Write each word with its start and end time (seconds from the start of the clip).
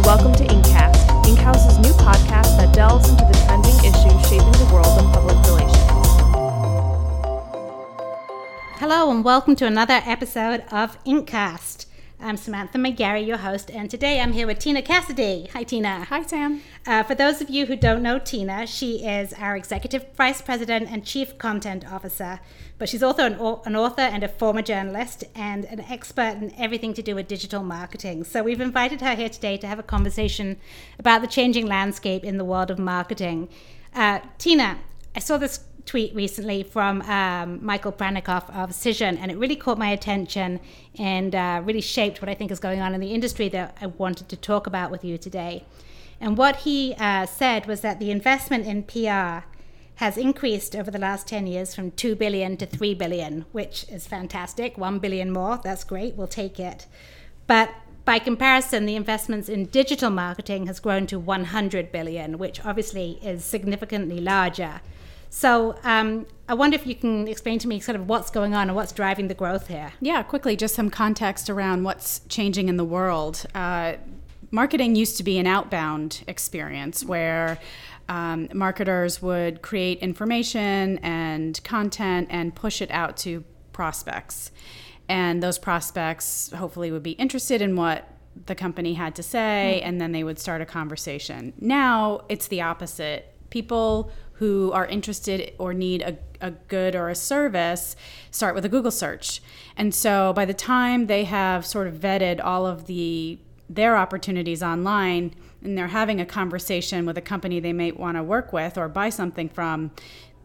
and 0.00 0.06
welcome 0.06 0.34
to 0.34 0.44
Inkcast, 0.44 1.26
Inkhouse's 1.26 1.78
new 1.78 1.92
podcast 1.92 2.56
that 2.56 2.72
delves 2.74 3.06
into 3.10 3.22
the 3.22 3.34
trending 3.44 3.76
issues 3.80 4.28
shaping 4.28 4.52
the 4.52 4.70
world 4.72 4.86
of 4.86 5.12
public 5.12 5.36
relations. 5.46 5.76
Hello, 8.78 9.10
and 9.10 9.22
welcome 9.22 9.54
to 9.56 9.66
another 9.66 10.00
episode 10.06 10.64
of 10.72 11.02
Inkcast. 11.04 11.84
I'm 12.22 12.36
Samantha 12.36 12.76
McGarry, 12.76 13.26
your 13.26 13.38
host, 13.38 13.70
and 13.70 13.88
today 13.88 14.20
I'm 14.20 14.32
here 14.32 14.46
with 14.46 14.58
Tina 14.58 14.82
Cassidy. 14.82 15.48
Hi, 15.54 15.62
Tina. 15.62 16.04
Hi, 16.04 16.22
Sam. 16.22 16.60
Uh, 16.86 17.02
for 17.02 17.14
those 17.14 17.40
of 17.40 17.48
you 17.48 17.64
who 17.64 17.76
don't 17.76 18.02
know 18.02 18.18
Tina, 18.18 18.66
she 18.66 19.06
is 19.06 19.32
our 19.32 19.56
Executive 19.56 20.04
Vice 20.16 20.42
President 20.42 20.90
and 20.90 21.02
Chief 21.02 21.38
Content 21.38 21.90
Officer, 21.90 22.40
but 22.76 22.90
she's 22.90 23.02
also 23.02 23.24
an, 23.24 23.34
an 23.64 23.74
author 23.74 24.02
and 24.02 24.22
a 24.22 24.28
former 24.28 24.60
journalist 24.60 25.24
and 25.34 25.64
an 25.64 25.80
expert 25.80 26.36
in 26.36 26.54
everything 26.58 26.92
to 26.92 27.02
do 27.02 27.14
with 27.14 27.26
digital 27.26 27.62
marketing. 27.62 28.24
So 28.24 28.42
we've 28.42 28.60
invited 28.60 29.00
her 29.00 29.14
here 29.14 29.30
today 29.30 29.56
to 29.56 29.66
have 29.66 29.78
a 29.78 29.82
conversation 29.82 30.58
about 30.98 31.22
the 31.22 31.26
changing 31.26 31.66
landscape 31.66 32.22
in 32.22 32.36
the 32.36 32.44
world 32.44 32.70
of 32.70 32.78
marketing. 32.78 33.48
Uh, 33.94 34.20
Tina, 34.36 34.78
I 35.16 35.20
saw 35.20 35.38
this 35.38 35.60
tweet 35.86 36.14
recently 36.14 36.62
from 36.62 37.02
um, 37.02 37.64
Michael 37.64 37.92
Pranikoff 37.92 38.48
of 38.50 38.70
Cision, 38.70 39.18
and 39.18 39.30
it 39.30 39.36
really 39.36 39.56
caught 39.56 39.78
my 39.78 39.90
attention 39.90 40.60
and 40.98 41.34
uh, 41.34 41.62
really 41.64 41.80
shaped 41.80 42.20
what 42.20 42.28
I 42.28 42.34
think 42.34 42.50
is 42.50 42.60
going 42.60 42.80
on 42.80 42.94
in 42.94 43.00
the 43.00 43.12
industry 43.12 43.48
that 43.50 43.76
I 43.80 43.86
wanted 43.86 44.28
to 44.28 44.36
talk 44.36 44.66
about 44.66 44.90
with 44.90 45.04
you 45.04 45.18
today. 45.18 45.64
And 46.20 46.36
what 46.36 46.56
he 46.56 46.94
uh, 46.98 47.26
said 47.26 47.66
was 47.66 47.80
that 47.80 47.98
the 47.98 48.10
investment 48.10 48.66
in 48.66 48.82
PR 48.82 49.46
has 49.96 50.16
increased 50.16 50.74
over 50.74 50.90
the 50.90 50.98
last 50.98 51.26
10 51.28 51.46
years 51.46 51.74
from 51.74 51.90
2 51.90 52.14
billion 52.14 52.56
to 52.56 52.66
3 52.66 52.94
billion, 52.94 53.44
which 53.52 53.86
is 53.90 54.06
fantastic. 54.06 54.78
1 54.78 54.98
billion 54.98 55.30
more, 55.30 55.60
that's 55.62 55.84
great, 55.84 56.14
we'll 56.14 56.26
take 56.26 56.58
it. 56.58 56.86
But 57.46 57.70
by 58.04 58.18
comparison, 58.18 58.86
the 58.86 58.96
investments 58.96 59.48
in 59.48 59.66
digital 59.66 60.10
marketing 60.10 60.66
has 60.66 60.80
grown 60.80 61.06
to 61.08 61.18
100 61.18 61.92
billion, 61.92 62.38
which 62.38 62.64
obviously 62.64 63.18
is 63.22 63.44
significantly 63.44 64.20
larger. 64.20 64.80
So 65.30 65.78
um, 65.84 66.26
I 66.48 66.54
wonder 66.54 66.74
if 66.74 66.86
you 66.86 66.96
can 66.96 67.28
explain 67.28 67.60
to 67.60 67.68
me 67.68 67.78
sort 67.80 67.96
of 67.96 68.08
what's 68.08 68.30
going 68.30 68.52
on 68.54 68.68
and 68.68 68.74
what's 68.74 68.92
driving 68.92 69.28
the 69.28 69.34
growth 69.34 69.68
here. 69.68 69.92
Yeah, 70.00 70.22
quickly, 70.24 70.56
just 70.56 70.74
some 70.74 70.90
context 70.90 71.48
around 71.48 71.84
what's 71.84 72.20
changing 72.28 72.68
in 72.68 72.76
the 72.76 72.84
world. 72.84 73.46
Uh, 73.54 73.94
marketing 74.50 74.96
used 74.96 75.16
to 75.18 75.22
be 75.22 75.38
an 75.38 75.46
outbound 75.46 76.24
experience 76.26 77.04
where 77.04 77.58
um, 78.08 78.48
marketers 78.52 79.22
would 79.22 79.62
create 79.62 80.00
information 80.00 80.98
and 80.98 81.62
content 81.62 82.26
and 82.30 82.54
push 82.54 82.82
it 82.82 82.90
out 82.90 83.16
to 83.18 83.44
prospects. 83.72 84.50
And 85.08 85.40
those 85.40 85.58
prospects 85.58 86.50
hopefully 86.52 86.90
would 86.90 87.04
be 87.04 87.12
interested 87.12 87.62
in 87.62 87.76
what 87.76 88.08
the 88.46 88.54
company 88.54 88.94
had 88.94 89.14
to 89.16 89.22
say, 89.22 89.80
and 89.82 90.00
then 90.00 90.12
they 90.12 90.24
would 90.24 90.38
start 90.38 90.60
a 90.60 90.66
conversation. 90.66 91.52
Now 91.60 92.22
it's 92.28 92.48
the 92.48 92.62
opposite. 92.62 93.32
People 93.50 94.10
who 94.40 94.72
are 94.72 94.86
interested 94.86 95.52
or 95.58 95.74
need 95.74 96.00
a, 96.00 96.16
a 96.40 96.50
good 96.50 96.96
or 96.96 97.10
a 97.10 97.14
service 97.14 97.94
start 98.30 98.54
with 98.54 98.64
a 98.64 98.70
Google 98.70 98.90
search. 98.90 99.42
And 99.76 99.94
so 99.94 100.32
by 100.32 100.46
the 100.46 100.54
time 100.54 101.08
they 101.08 101.24
have 101.24 101.66
sort 101.66 101.86
of 101.86 101.94
vetted 101.94 102.42
all 102.42 102.66
of 102.66 102.86
the 102.86 103.38
their 103.68 103.96
opportunities 103.96 104.62
online 104.62 105.32
and 105.62 105.76
they're 105.78 105.88
having 105.88 106.20
a 106.20 106.26
conversation 106.26 107.04
with 107.04 107.18
a 107.18 107.20
company 107.20 107.60
they 107.60 107.74
may 107.74 107.92
want 107.92 108.16
to 108.16 108.22
work 108.22 108.52
with 108.52 108.76
or 108.78 108.88
buy 108.88 109.10
something 109.10 109.48
from, 109.48 109.92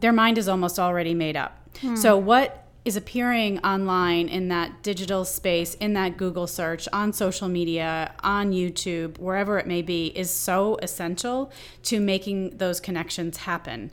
their 0.00 0.12
mind 0.12 0.36
is 0.38 0.46
almost 0.46 0.78
already 0.78 1.14
made 1.14 1.34
up. 1.34 1.58
Hmm. 1.80 1.96
So 1.96 2.18
what 2.18 2.65
is 2.86 2.96
appearing 2.96 3.58
online 3.58 4.28
in 4.28 4.46
that 4.48 4.82
digital 4.82 5.24
space, 5.24 5.74
in 5.74 5.92
that 5.94 6.16
Google 6.16 6.46
search, 6.46 6.88
on 6.92 7.12
social 7.12 7.48
media, 7.48 8.14
on 8.22 8.52
YouTube, 8.52 9.18
wherever 9.18 9.58
it 9.58 9.66
may 9.66 9.82
be, 9.82 10.06
is 10.16 10.30
so 10.30 10.78
essential 10.80 11.50
to 11.82 12.00
making 12.00 12.56
those 12.58 12.78
connections 12.78 13.38
happen. 13.38 13.90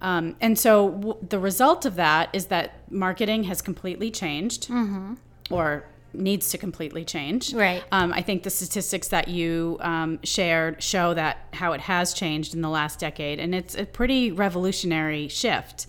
Um, 0.00 0.34
and 0.40 0.58
so 0.58 0.90
w- 0.90 1.16
the 1.26 1.38
result 1.38 1.86
of 1.86 1.94
that 1.94 2.30
is 2.32 2.46
that 2.46 2.90
marketing 2.90 3.44
has 3.44 3.62
completely 3.62 4.10
changed, 4.10 4.68
mm-hmm. 4.68 5.14
or 5.48 5.84
needs 6.12 6.48
to 6.50 6.58
completely 6.58 7.04
change. 7.04 7.54
Right. 7.54 7.84
Um, 7.92 8.12
I 8.12 8.22
think 8.22 8.42
the 8.42 8.50
statistics 8.50 9.06
that 9.08 9.28
you 9.28 9.78
um, 9.80 10.18
shared 10.24 10.82
show 10.82 11.14
that 11.14 11.46
how 11.52 11.74
it 11.74 11.80
has 11.82 12.12
changed 12.12 12.54
in 12.56 12.60
the 12.60 12.68
last 12.68 12.98
decade, 12.98 13.38
and 13.38 13.54
it's 13.54 13.76
a 13.76 13.86
pretty 13.86 14.32
revolutionary 14.32 15.28
shift. 15.28 15.86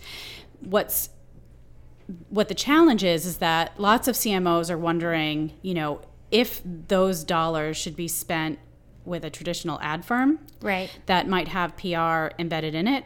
What's 0.59 1.09
what 2.29 2.47
the 2.47 2.55
challenge 2.55 3.03
is 3.03 3.25
is 3.25 3.37
that 3.37 3.79
lots 3.79 4.07
of 4.07 4.15
CMOs 4.15 4.69
are 4.69 4.77
wondering, 4.77 5.53
you 5.61 5.73
know, 5.73 6.01
if 6.31 6.61
those 6.65 7.23
dollars 7.23 7.77
should 7.77 7.95
be 7.95 8.07
spent 8.07 8.59
with 9.05 9.23
a 9.23 9.29
traditional 9.29 9.79
ad 9.81 10.05
firm, 10.05 10.39
right, 10.61 10.89
that 11.05 11.27
might 11.27 11.49
have 11.49 11.75
PR 11.77 12.33
embedded 12.39 12.73
in 12.73 12.87
it, 12.87 13.05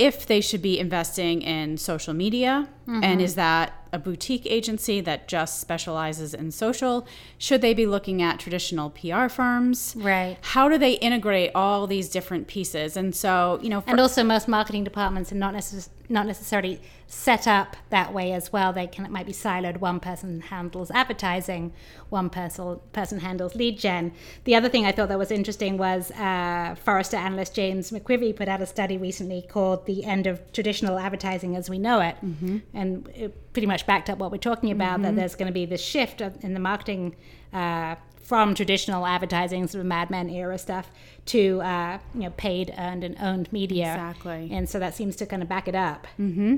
if 0.00 0.24
they 0.24 0.40
should 0.40 0.62
be 0.62 0.78
investing 0.78 1.42
in 1.42 1.76
social 1.76 2.14
media, 2.14 2.70
mm-hmm. 2.88 3.04
and 3.04 3.20
is 3.20 3.34
that 3.34 3.74
a 3.92 3.98
boutique 3.98 4.46
agency 4.46 4.98
that 5.02 5.28
just 5.28 5.60
specializes 5.60 6.32
in 6.32 6.50
social? 6.50 7.06
Should 7.36 7.60
they 7.60 7.74
be 7.74 7.84
looking 7.84 8.22
at 8.22 8.38
traditional 8.38 8.88
PR 8.88 9.28
firms? 9.28 9.94
Right. 9.98 10.38
How 10.40 10.70
do 10.70 10.78
they 10.78 10.92
integrate 10.92 11.50
all 11.54 11.86
these 11.86 12.08
different 12.08 12.46
pieces? 12.46 12.96
And 12.96 13.14
so, 13.14 13.60
you 13.62 13.68
know, 13.68 13.84
and 13.86 14.00
also 14.00 14.24
most 14.24 14.48
marketing 14.48 14.84
departments 14.84 15.32
are 15.32 15.36
not 15.36 15.52
necess- 15.52 15.90
not 16.08 16.26
necessarily 16.26 16.80
set 17.12 17.48
up 17.48 17.76
that 17.90 18.14
way 18.14 18.32
as 18.32 18.52
well. 18.52 18.72
They 18.72 18.86
can 18.86 19.04
it 19.04 19.10
might 19.10 19.26
be 19.26 19.32
siloed. 19.32 19.78
One 19.78 19.98
person 19.98 20.42
handles 20.42 20.92
advertising, 20.92 21.72
one 22.08 22.30
person 22.30 22.78
person 22.92 23.18
handles 23.18 23.56
lead 23.56 23.80
gen. 23.80 24.12
The 24.44 24.54
other 24.54 24.68
thing 24.68 24.86
I 24.86 24.92
thought 24.92 25.08
that 25.08 25.18
was 25.18 25.32
interesting 25.32 25.76
was 25.76 26.12
uh, 26.12 26.76
Forrester 26.84 27.16
analyst 27.16 27.52
James 27.52 27.90
McQuivey 27.90 28.34
put 28.36 28.46
out 28.46 28.62
a 28.62 28.66
study 28.66 28.96
recently 28.96 29.42
called 29.42 29.86
"The 29.86 30.04
End 30.04 30.28
of 30.28 30.40
Traditional 30.52 31.00
Advertising 31.00 31.56
as 31.56 31.68
We 31.68 31.80
Know 31.80 32.00
It," 32.00 32.14
mm-hmm. 32.24 32.58
and 32.74 33.08
it 33.08 33.52
pretty 33.52 33.66
much 33.66 33.86
backed 33.86 34.08
up 34.08 34.18
what 34.18 34.30
we're 34.30 34.38
talking 34.38 34.70
about. 34.70 34.94
Mm-hmm. 34.94 35.02
That 35.02 35.16
there's 35.16 35.34
going 35.34 35.48
to 35.48 35.52
be 35.52 35.66
this 35.66 35.82
shift 35.82 36.20
in 36.20 36.54
the 36.54 36.60
marketing. 36.60 37.16
Uh, 37.52 37.96
from 38.22 38.54
traditional 38.54 39.06
advertising, 39.06 39.66
sort 39.66 39.80
of 39.80 39.86
Mad 39.86 40.10
Men 40.10 40.30
era 40.30 40.58
stuff, 40.58 40.90
to 41.26 41.60
uh, 41.62 41.98
you 42.14 42.20
know 42.20 42.30
paid, 42.30 42.72
earned, 42.78 43.04
and 43.04 43.16
owned 43.20 43.52
media. 43.52 43.92
Exactly. 43.92 44.50
And 44.52 44.68
so 44.68 44.78
that 44.78 44.94
seems 44.94 45.16
to 45.16 45.26
kind 45.26 45.42
of 45.42 45.48
back 45.48 45.68
it 45.68 45.74
up. 45.74 46.06
Mm-hmm. 46.18 46.56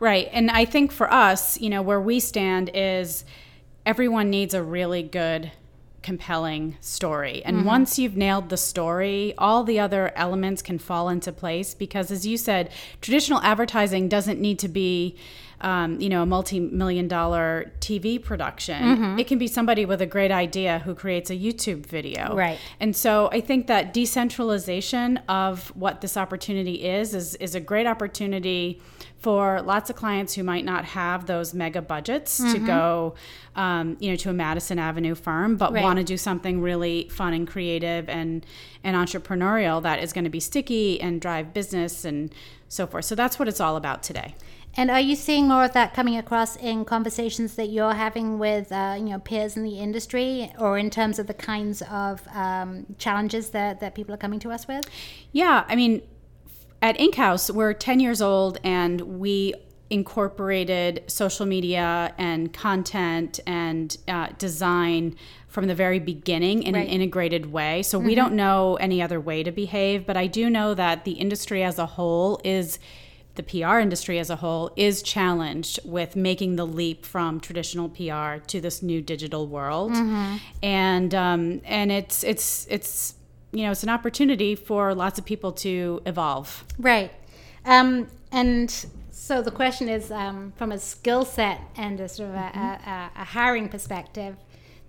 Right. 0.00 0.28
And 0.32 0.50
I 0.50 0.64
think 0.64 0.92
for 0.92 1.12
us, 1.12 1.60
you 1.60 1.70
know, 1.70 1.82
where 1.82 2.00
we 2.00 2.20
stand 2.20 2.70
is 2.74 3.24
everyone 3.86 4.30
needs 4.30 4.54
a 4.54 4.62
really 4.62 5.02
good 5.02 5.50
compelling 6.02 6.76
story. 6.80 7.42
And 7.44 7.58
mm-hmm. 7.58 7.66
once 7.66 7.98
you've 7.98 8.16
nailed 8.16 8.48
the 8.48 8.56
story, 8.56 9.34
all 9.36 9.64
the 9.64 9.80
other 9.80 10.12
elements 10.16 10.62
can 10.62 10.78
fall 10.78 11.08
into 11.08 11.32
place 11.32 11.74
because 11.74 12.10
as 12.10 12.26
you 12.26 12.36
said, 12.36 12.70
traditional 13.00 13.40
advertising 13.42 14.08
doesn't 14.08 14.40
need 14.40 14.58
to 14.60 14.68
be 14.68 15.16
um, 15.60 16.00
you 16.00 16.08
know, 16.08 16.22
a 16.22 16.26
multi-million 16.26 17.08
dollar 17.08 17.72
TV 17.80 18.22
production. 18.22 18.80
Mm-hmm. 18.82 19.18
It 19.18 19.26
can 19.26 19.38
be 19.38 19.48
somebody 19.48 19.84
with 19.84 20.00
a 20.00 20.06
great 20.06 20.30
idea 20.30 20.80
who 20.80 20.94
creates 20.94 21.30
a 21.30 21.34
YouTube 21.34 21.84
video. 21.86 22.34
Right. 22.34 22.58
And 22.78 22.94
so 22.94 23.28
I 23.32 23.40
think 23.40 23.66
that 23.66 23.92
decentralization 23.92 25.18
of 25.28 25.68
what 25.76 26.00
this 26.00 26.16
opportunity 26.16 26.84
is 26.84 27.14
is, 27.14 27.34
is 27.36 27.54
a 27.54 27.60
great 27.60 27.86
opportunity 27.86 28.80
for 29.18 29.60
lots 29.62 29.90
of 29.90 29.96
clients 29.96 30.34
who 30.34 30.44
might 30.44 30.64
not 30.64 30.84
have 30.84 31.26
those 31.26 31.52
mega 31.52 31.82
budgets 31.82 32.40
mm-hmm. 32.40 32.52
to 32.52 32.58
go, 32.60 33.14
um, 33.56 33.96
you 33.98 34.10
know, 34.10 34.16
to 34.16 34.30
a 34.30 34.32
Madison 34.32 34.78
Avenue 34.78 35.16
firm, 35.16 35.56
but 35.56 35.72
right. 35.72 35.82
want 35.82 35.98
to 35.98 36.04
do 36.04 36.16
something 36.16 36.60
really 36.60 37.08
fun 37.10 37.34
and 37.34 37.46
creative 37.46 38.08
and 38.08 38.46
and 38.84 38.96
entrepreneurial 38.96 39.82
that 39.82 40.00
is 40.00 40.12
going 40.12 40.22
to 40.22 40.30
be 40.30 40.38
sticky 40.38 41.00
and 41.00 41.20
drive 41.20 41.52
business 41.52 42.04
and 42.04 42.32
so 42.68 42.86
forth. 42.86 43.04
So 43.04 43.14
that's 43.14 43.38
what 43.38 43.48
it's 43.48 43.60
all 43.60 43.76
about 43.76 44.02
today. 44.02 44.34
And 44.76 44.90
are 44.90 45.00
you 45.00 45.16
seeing 45.16 45.48
more 45.48 45.64
of 45.64 45.72
that 45.72 45.92
coming 45.92 46.16
across 46.16 46.54
in 46.54 46.84
conversations 46.84 47.56
that 47.56 47.66
you're 47.66 47.94
having 47.94 48.38
with 48.38 48.70
uh, 48.70 48.94
you 48.96 49.06
know 49.06 49.18
peers 49.18 49.56
in 49.56 49.64
the 49.64 49.78
industry, 49.80 50.52
or 50.58 50.78
in 50.78 50.88
terms 50.90 51.18
of 51.18 51.26
the 51.26 51.34
kinds 51.34 51.82
of 51.90 52.22
um, 52.32 52.86
challenges 52.96 53.50
that 53.50 53.80
that 53.80 53.94
people 53.94 54.14
are 54.14 54.18
coming 54.18 54.38
to 54.40 54.50
us 54.52 54.68
with? 54.68 54.88
Yeah, 55.32 55.64
I 55.66 55.74
mean, 55.74 56.02
at 56.80 56.96
Inkhouse, 57.00 57.50
we're 57.50 57.72
10 57.72 57.98
years 57.98 58.22
old, 58.22 58.58
and 58.62 59.00
we 59.00 59.54
incorporated 59.90 61.02
social 61.06 61.46
media 61.46 62.12
and 62.18 62.52
content 62.52 63.40
and 63.46 63.96
uh, 64.06 64.28
design 64.38 65.16
from 65.48 65.66
the 65.66 65.74
very 65.74 65.98
beginning 65.98 66.62
in 66.62 66.74
right. 66.74 66.86
an 66.86 66.92
integrated 66.92 67.50
way. 67.50 67.82
So 67.82 67.98
mm-hmm. 67.98 68.06
we 68.06 68.14
don't 68.14 68.34
know 68.34 68.76
any 68.76 69.00
other 69.00 69.18
way 69.18 69.42
to 69.42 69.50
behave, 69.50 70.04
but 70.06 70.16
I 70.16 70.26
do 70.26 70.50
know 70.50 70.74
that 70.74 71.04
the 71.04 71.12
industry 71.12 71.62
as 71.62 71.78
a 71.78 71.86
whole 71.86 72.40
is 72.44 72.78
the 73.38 73.42
PR 73.44 73.78
industry 73.78 74.18
as 74.18 74.30
a 74.30 74.36
whole 74.36 74.72
is 74.76 75.00
challenged 75.00 75.78
with 75.84 76.16
making 76.16 76.56
the 76.56 76.66
leap 76.66 77.06
from 77.06 77.40
traditional 77.40 77.88
PR 77.88 78.44
to 78.48 78.60
this 78.60 78.82
new 78.82 79.00
digital 79.00 79.46
world, 79.46 79.92
mm-hmm. 79.92 80.36
and 80.60 81.14
um, 81.14 81.60
and 81.64 81.92
it's 81.92 82.24
it's 82.24 82.66
it's 82.68 83.14
you 83.52 83.62
know 83.62 83.70
it's 83.70 83.84
an 83.84 83.90
opportunity 83.90 84.56
for 84.56 84.92
lots 84.92 85.20
of 85.20 85.24
people 85.24 85.52
to 85.52 86.02
evolve. 86.04 86.64
Right, 86.80 87.12
um, 87.64 88.08
and 88.32 88.86
so 89.18 89.42
the 89.42 89.50
question 89.50 89.88
is 89.88 90.10
um, 90.10 90.52
from 90.56 90.70
a 90.70 90.78
skill 90.78 91.24
set 91.24 91.60
and 91.76 91.98
a 92.00 92.08
sort 92.08 92.30
of 92.30 92.36
mm-hmm. 92.36 92.58
a, 92.58 93.10
a, 93.16 93.22
a 93.22 93.24
hiring 93.24 93.68
perspective 93.68 94.36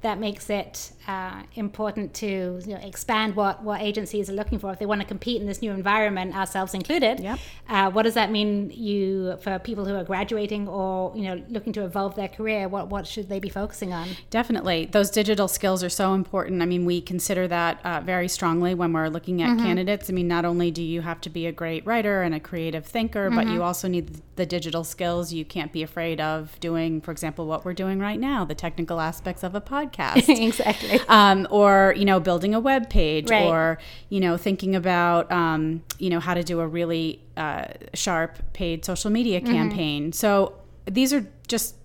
that 0.02 0.18
makes 0.18 0.50
it 0.50 0.92
uh, 1.10 1.42
important 1.56 2.14
to 2.14 2.62
you 2.66 2.74
know, 2.74 2.80
expand 2.82 3.36
what, 3.36 3.64
what 3.64 3.82
agencies 3.82 4.30
are 4.30 4.34
looking 4.34 4.58
for 4.58 4.72
if 4.72 4.80
they 4.80 4.86
want 4.86 5.02
to 5.02 5.08
compete 5.08 5.42
in 5.42 5.48
this 5.48 5.62
new 5.62 5.72
environment, 5.72 6.36
ourselves 6.36 6.74
included. 6.74 7.20
Yep. 7.20 7.40
Uh, 7.68 7.92
what 7.92 8.04
does 8.04 8.14
that 8.14 8.32
mean 8.32 8.72
you 8.72 9.36
for 9.42 9.60
people 9.60 9.86
who 9.86 9.96
are 9.96 10.04
graduating 10.04 10.68
or 10.68 11.12
you 11.16 11.24
know 11.24 11.44
looking 11.50 11.74
to 11.74 11.84
evolve 11.84 12.16
their 12.16 12.28
career? 12.28 12.70
What 12.70 12.88
what 12.88 13.08
should 13.08 13.28
they 13.28 13.40
be 13.40 13.50
focusing 13.50 13.92
on? 13.92 14.08
Definitely, 14.30 14.86
those 14.92 15.10
digital 15.10 15.48
skills 15.48 15.84
are 15.84 15.90
so 15.90 16.14
important. 16.14 16.62
I 16.62 16.66
mean, 16.66 16.86
we 16.86 17.02
consider 17.02 17.48
that 17.48 17.84
uh, 17.84 18.02
very 18.02 18.28
strongly 18.28 18.74
when 18.74 18.94
we're 18.94 19.10
looking 19.10 19.42
at 19.42 19.50
mm-hmm. 19.50 19.66
candidates. 19.66 20.10
I 20.10 20.14
mean, 20.14 20.28
not 20.28 20.46
only 20.46 20.72
do 20.72 20.84
you 20.84 21.02
have 21.02 21.20
to 21.22 21.30
be 21.30 21.46
a 21.46 21.52
great 21.52 21.86
writer 21.86 22.22
and 22.22 22.34
a 22.34 22.40
creative 22.40 22.86
thinker, 22.86 23.30
mm-hmm. 23.30 23.36
but 23.36 23.48
you 23.48 23.64
also 23.64 23.88
need 23.88 24.22
the 24.36 24.46
digital 24.46 24.84
skills. 24.84 25.34
You 25.34 25.44
can't 25.44 25.74
be 25.74 25.84
afraid 25.84 26.22
of 26.22 26.58
doing, 26.60 27.02
for 27.02 27.12
example, 27.12 27.48
what 27.48 27.66
we're 27.66 27.74
doing 27.74 28.00
right 28.00 28.20
now, 28.20 28.46
the 28.46 28.56
technical 28.56 29.02
aspects 29.02 29.44
of 29.44 29.56
a 29.56 29.62
podcast. 29.62 29.89
exactly. 30.28 31.00
Um, 31.08 31.48
or, 31.50 31.94
you 31.98 32.06
know, 32.06 32.20
building 32.20 32.54
a 32.54 32.60
web 32.60 32.90
page 32.90 33.30
right. 33.30 33.46
or, 33.46 33.80
you 34.10 34.20
know, 34.20 34.38
thinking 34.38 34.76
about, 34.76 35.32
um, 35.32 35.84
you 35.98 36.10
know, 36.10 36.20
how 36.20 36.34
to 36.34 36.44
do 36.44 36.60
a 36.60 36.68
really 36.68 37.22
uh, 37.38 37.66
sharp 37.94 38.38
paid 38.54 38.86
social 38.86 39.10
media 39.10 39.42
mm-hmm. 39.42 39.54
campaign. 39.54 40.04
Mm-hmm. 40.06 40.12
So 40.12 40.54
these 40.86 41.14
are 41.14 41.26
just 41.48 41.76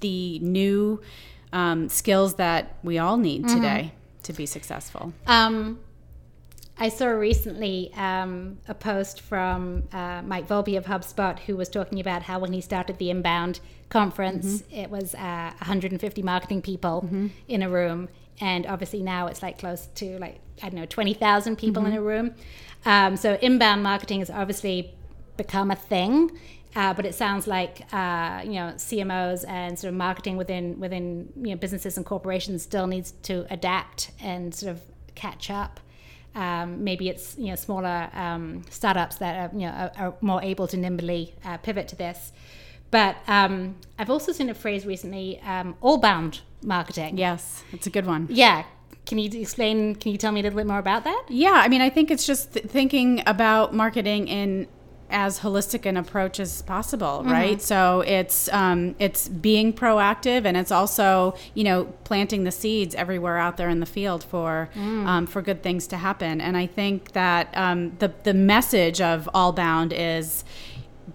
the 0.00 0.38
new 0.40 1.00
um, 1.52 1.88
skills 1.88 2.34
that 2.34 2.76
we 2.82 2.98
all 2.98 3.16
need 3.16 3.44
mm-hmm. 3.44 3.56
today 3.56 3.92
to 4.24 4.32
be 4.32 4.46
successful. 4.46 5.12
Um, 5.26 5.78
I 6.78 6.88
saw 6.88 7.06
recently 7.08 7.92
um, 7.94 8.58
a 8.66 8.74
post 8.74 9.20
from 9.20 9.84
uh, 9.92 10.22
Mike 10.22 10.48
Volpe 10.48 10.76
of 10.76 10.86
HubSpot 10.86 11.38
who 11.40 11.56
was 11.56 11.68
talking 11.68 12.00
about 12.00 12.22
how 12.22 12.38
when 12.38 12.52
he 12.52 12.60
started 12.60 12.98
the 12.98 13.10
inbound 13.10 13.60
conference, 13.88 14.62
mm-hmm. 14.62 14.74
it 14.74 14.90
was 14.90 15.14
uh, 15.14 15.52
150 15.58 16.22
marketing 16.22 16.62
people 16.62 17.02
mm-hmm. 17.04 17.28
in 17.46 17.62
a 17.62 17.68
room. 17.68 18.08
And 18.40 18.66
obviously 18.66 19.02
now 19.02 19.26
it's 19.26 19.42
like 19.42 19.58
close 19.58 19.86
to 19.96 20.18
like, 20.18 20.40
I 20.62 20.70
don't 20.70 20.80
know, 20.80 20.86
20,000 20.86 21.56
people 21.56 21.82
mm-hmm. 21.82 21.92
in 21.92 21.98
a 21.98 22.02
room. 22.02 22.34
Um, 22.84 23.16
so 23.16 23.38
inbound 23.40 23.82
marketing 23.82 24.20
has 24.20 24.30
obviously 24.30 24.94
become 25.36 25.70
a 25.70 25.76
thing. 25.76 26.36
Uh, 26.74 26.94
but 26.94 27.04
it 27.04 27.14
sounds 27.14 27.46
like 27.46 27.82
uh, 27.92 28.40
you 28.44 28.52
know 28.52 28.72
CMOs 28.76 29.44
and 29.46 29.78
sort 29.78 29.90
of 29.90 29.94
marketing 29.94 30.38
within 30.38 30.80
within 30.80 31.30
you 31.36 31.50
know 31.50 31.56
businesses 31.56 31.98
and 31.98 32.06
corporations 32.06 32.62
still 32.62 32.86
needs 32.86 33.12
to 33.24 33.46
adapt 33.50 34.10
and 34.18 34.54
sort 34.54 34.72
of 34.72 34.80
catch 35.14 35.50
up. 35.50 35.80
Um, 36.34 36.82
maybe 36.82 37.08
it's 37.08 37.36
you 37.38 37.48
know 37.48 37.56
smaller 37.56 38.08
um, 38.14 38.62
startups 38.70 39.16
that 39.16 39.34
are 39.52 39.58
you 39.58 39.66
know 39.66 39.72
are, 39.72 39.92
are 39.98 40.14
more 40.20 40.42
able 40.42 40.66
to 40.68 40.76
nimbly 40.76 41.34
uh, 41.44 41.58
pivot 41.58 41.88
to 41.88 41.96
this. 41.96 42.32
But 42.90 43.16
um, 43.26 43.76
I've 43.98 44.10
also 44.10 44.32
seen 44.32 44.50
a 44.50 44.54
phrase 44.54 44.84
recently, 44.84 45.40
um, 45.46 45.76
all-bound 45.80 46.42
marketing. 46.62 47.16
Yes, 47.16 47.64
it's 47.72 47.86
a 47.86 47.90
good 47.90 48.06
one. 48.06 48.28
Yeah. 48.30 48.64
Can 49.06 49.18
you 49.18 49.28
explain? 49.40 49.96
Can 49.96 50.12
you 50.12 50.18
tell 50.18 50.30
me 50.30 50.40
a 50.40 50.42
little 50.44 50.56
bit 50.58 50.66
more 50.66 50.78
about 50.78 51.04
that? 51.04 51.24
Yeah, 51.28 51.54
I 51.54 51.68
mean, 51.68 51.80
I 51.80 51.90
think 51.90 52.10
it's 52.10 52.24
just 52.26 52.52
th- 52.52 52.66
thinking 52.66 53.22
about 53.26 53.74
marketing 53.74 54.28
in 54.28 54.68
as 55.12 55.40
holistic 55.40 55.86
an 55.86 55.96
approach 55.96 56.40
as 56.40 56.62
possible, 56.62 57.20
mm-hmm. 57.20 57.30
right? 57.30 57.62
So 57.62 58.00
it's 58.00 58.48
um, 58.52 58.94
it's 58.98 59.28
being 59.28 59.72
proactive, 59.72 60.44
and 60.44 60.56
it's 60.56 60.72
also 60.72 61.34
you 61.54 61.64
know 61.64 61.84
planting 62.04 62.44
the 62.44 62.50
seeds 62.50 62.94
everywhere 62.94 63.38
out 63.38 63.56
there 63.56 63.68
in 63.68 63.80
the 63.80 63.86
field 63.86 64.24
for 64.24 64.68
mm. 64.74 65.06
um, 65.06 65.26
for 65.26 65.42
good 65.42 65.62
things 65.62 65.86
to 65.88 65.96
happen. 65.96 66.40
And 66.40 66.56
I 66.56 66.66
think 66.66 67.12
that 67.12 67.48
um, 67.54 67.92
the 67.98 68.12
the 68.24 68.34
message 68.34 69.00
of 69.00 69.28
All 69.34 69.52
Bound 69.52 69.92
is 69.92 70.44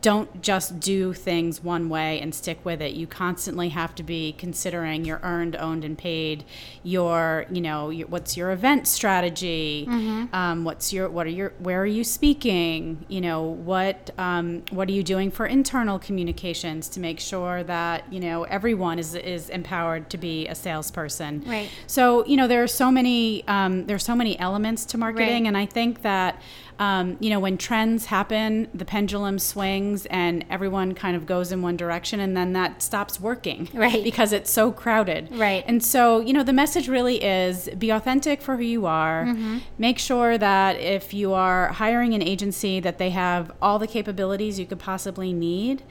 don't 0.02 0.42
just 0.42 0.80
do 0.80 1.14
things 1.14 1.64
one 1.64 1.90
way 1.90 2.20
and 2.20 2.34
stick 2.34 2.64
with 2.64 2.82
it. 2.82 2.94
You 2.94 3.08
constantly 3.08 3.70
have 3.70 3.96
to 3.96 4.04
be 4.04 4.34
considering 4.38 5.06
your 5.06 5.20
earned, 5.24 5.56
owned, 5.56 5.84
and 5.84 5.98
paid. 5.98 6.44
Your, 6.84 7.46
you 7.52 7.62
know, 7.62 7.90
your, 7.90 8.08
what's 8.08 8.38
your 8.38 8.52
event 8.52 8.88
strategy? 8.88 9.86
Mm-hmm. 9.90 10.36
Um, 10.36 10.64
what's 10.64 10.94
your, 10.94 11.10
what 11.10 11.28
are 11.28 11.32
your, 11.32 11.54
where 11.60 11.82
are 11.82 11.86
you 11.86 12.04
speaking? 12.04 13.06
You 13.08 13.22
know, 13.22 13.44
what, 13.44 14.12
um, 14.18 14.64
what 14.72 14.88
are 14.90 14.94
you 14.94 15.04
doing 15.04 15.32
for 15.32 15.46
internal 15.46 16.00
communications 16.00 16.90
to 16.90 17.00
make 17.00 17.20
sure 17.20 17.64
that 17.64 18.12
you 18.12 18.20
know 18.20 18.44
everyone 18.44 19.00
is 19.00 19.16
is 19.16 19.50
empowered 19.50 20.10
to 20.10 20.18
be 20.18 20.48
a 20.48 20.56
salesperson. 20.56 21.44
Right. 21.46 21.70
So 21.88 22.26
you 22.26 22.38
know 22.38 22.48
there 22.48 22.64
are 22.64 22.68
so 22.68 22.92
many 22.92 23.48
um, 23.48 23.86
there 23.86 23.96
are 23.96 24.00
so 24.00 24.16
many 24.16 24.40
elements 24.40 24.86
to 24.86 24.98
marketing, 24.98 25.44
right. 25.44 25.48
and 25.48 25.58
I 25.58 25.66
think 25.66 26.02
that 26.02 26.42
um, 26.80 27.18
you 27.20 27.30
know, 27.30 27.40
when 27.40 27.58
trends 27.58 28.06
happen, 28.06 28.68
the 28.74 28.86
pendulum 28.86 29.40
swings 29.40 30.06
and 30.08 30.46
everyone 30.50 30.94
kind 30.94 31.16
of 31.16 31.26
goes 31.26 31.52
in 31.52 31.62
one 31.62 31.76
direction 31.76 32.20
and 32.20 32.38
then 32.38 32.54
that 32.54 32.82
stops 32.82 33.20
working. 33.20 33.70
Right. 33.78 34.04
Because 34.04 34.34
it's 34.34 34.50
so 34.50 34.72
crowded. 34.72 35.30
Right. 35.32 35.64
And 35.68 35.84
so, 35.84 36.20
you 36.20 36.34
know, 36.34 36.42
the 36.42 36.52
message 36.52 36.90
really 36.90 37.24
is 37.24 37.70
be 37.78 37.92
authentic 37.92 38.42
for 38.42 38.58
who 38.58 38.64
you 38.64 38.88
are. 38.88 39.26
Mm-hmm. 39.26 39.60
Make 39.78 40.00
sure 40.00 40.36
that 40.40 40.80
if 40.80 41.14
you 41.14 41.34
are 41.34 41.68
hiring 41.74 42.16
an 42.16 42.24
agency 42.24 42.80
that 42.80 42.98
they 42.98 43.12
have 43.12 43.52
all 43.62 43.78
the 43.78 43.86
capabilities 43.86 44.58
you 44.60 44.66
could 44.66 44.80
possibly 44.80 45.32
need. 45.32 45.84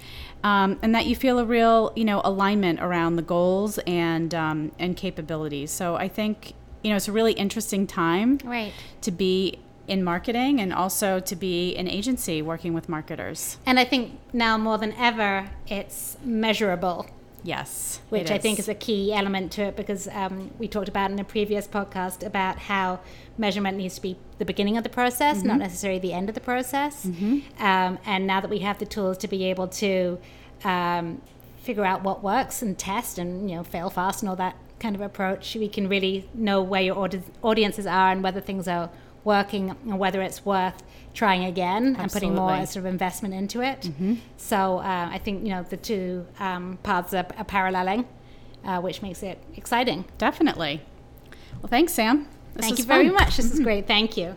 Um, 0.43 0.79
and 0.83 0.95
that 0.97 1.07
you 1.07 1.15
feel 1.15 1.39
a 1.39 1.45
real, 1.45 1.93
you 1.95 2.05
know, 2.05 2.21
alignment 2.25 2.81
around 2.81 3.17
the 3.17 3.23
goals 3.23 3.79
and 3.87 4.35
um, 4.35 4.73
and 4.79 4.97
capabilities. 4.97 5.71
So 5.71 5.95
I 5.95 6.09
think 6.09 6.55
you 6.83 6.91
know 6.91 6.97
it's 6.97 7.09
a 7.09 7.13
really 7.13 7.33
interesting 7.33 7.87
time 7.87 8.39
right. 8.45 8.73
to 9.01 9.11
be 9.11 9.59
in 9.89 10.03
marketing 10.03 10.61
and 10.61 10.73
also 10.73 11.21
to 11.21 11.37
be 11.37 11.77
an 11.77 11.89
agency 11.89 12.43
working 12.43 12.75
with 12.75 12.89
marketers. 12.89 13.59
And 13.65 13.79
I 13.79 13.85
think 13.85 14.19
now 14.33 14.59
more 14.59 14.79
than 14.79 14.93
ever, 14.95 15.51
it's 15.67 16.17
measurable. 16.25 17.07
Yes. 17.43 18.01
Which 18.09 18.31
I 18.31 18.39
think 18.39 18.59
is 18.59 18.69
a 18.69 18.75
key 18.75 19.13
element 19.13 19.53
to 19.53 19.63
it 19.63 19.77
because 19.77 20.09
um, 20.09 20.51
we 20.59 20.67
talked 20.67 20.89
about 20.89 21.13
in 21.13 21.19
a 21.21 21.25
previous 21.25 21.69
podcast 21.69 22.27
about 22.27 22.59
how 22.59 22.99
measurement 23.39 23.77
needs 23.77 23.95
to 23.97 24.03
be 24.03 24.17
the 24.39 24.45
beginning 24.45 24.77
of 24.77 24.83
the 24.83 24.91
process, 24.91 25.39
mm-hmm. 25.39 25.49
not 25.49 25.59
necessarily 25.59 26.01
the 26.01 26.13
end 26.13 26.29
of 26.29 26.35
the 26.35 26.41
process. 26.41 27.07
Mm-hmm. 27.07 27.63
Um, 27.63 28.01
and 28.05 28.27
now 28.27 28.41
that 28.41 28.51
we 28.51 28.61
have 28.61 28.79
the 28.79 28.87
tools 28.87 29.17
to 29.19 29.29
be 29.29 29.45
able 29.45 29.69
to 29.69 30.19
um, 30.65 31.23
figure 31.59 31.85
out 31.85 32.03
what 32.03 32.23
works 32.23 32.63
and 32.63 32.77
test 32.77 33.19
and 33.19 33.49
you 33.49 33.57
know 33.57 33.63
fail 33.63 33.91
fast 33.91 34.23
and 34.23 34.29
all 34.29 34.37
that 34.37 34.57
kind 34.81 34.95
of 34.95 35.01
approach, 35.01 35.55
we 35.55 35.69
can 35.69 35.89
really 35.89 36.29
know 36.35 36.63
where 36.63 36.83
your 36.83 36.97
audi- 36.97 37.23
audiences 37.43 37.87
are 37.87 38.11
and 38.11 38.23
whether 38.23 38.41
things 38.41 38.67
are 38.69 38.91
working 39.27 39.71
and 39.71 39.99
whether 39.99 40.23
it's 40.23 40.47
worth 40.47 40.83
trying 41.13 41.45
again 41.45 41.97
Absolutely. 41.97 42.03
and 42.03 42.13
putting 42.13 42.35
more 42.35 42.67
sort 42.67 42.77
of 42.77 42.87
investment 42.87 43.35
into 43.35 43.61
it. 43.61 43.81
Mm-hmm. 43.83 44.15
So 44.37 44.79
uh, 44.79 45.09
I 45.11 45.19
think 45.19 45.43
you 45.43 45.51
know 45.51 45.63
the 45.65 45.77
two 45.77 46.27
um, 46.39 46.79
paths 46.83 47.13
are, 47.13 47.27
are 47.37 47.45
paralleling, 47.45 48.07
uh, 48.65 48.81
which 48.81 49.03
makes 49.03 49.23
it 49.23 49.43
exciting. 49.57 50.05
Definitely. 50.17 50.81
Well, 51.61 51.69
thanks, 51.69 51.93
Sam. 51.93 52.29
This 52.55 52.67
Thank 52.67 52.79
you 52.79 52.85
fun. 52.85 52.99
very 52.99 53.11
much. 53.11 53.37
This 53.37 53.53
is 53.53 53.61
great. 53.69 53.87
Thank 53.87 54.17
you. 54.17 54.37